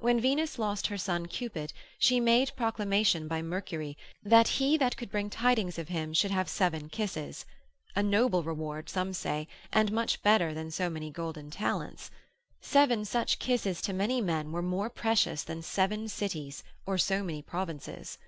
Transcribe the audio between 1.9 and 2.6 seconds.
she made